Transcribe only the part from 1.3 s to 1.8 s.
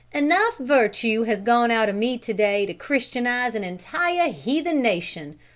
gone